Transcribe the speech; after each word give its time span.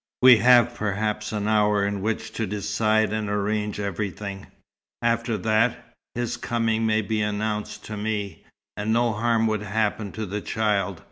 We 0.23 0.37
have 0.37 0.73
perhaps 0.73 1.31
an 1.31 1.47
hour 1.47 1.85
in 1.85 2.01
which 2.01 2.31
to 2.33 2.47
decide 2.47 3.13
and 3.13 3.29
arrange 3.29 3.79
everything. 3.79 4.47
After 5.03 5.37
that, 5.37 5.93
his 6.15 6.37
coming 6.37 6.87
may 6.87 7.03
be 7.03 7.21
announced 7.21 7.85
to 7.85 7.97
me. 7.97 8.43
And 8.75 8.91
no 8.93 9.13
harm 9.13 9.45
would 9.45 9.61
happen 9.61 10.11
to 10.13 10.25
the 10.25 10.41
child. 10.41 10.99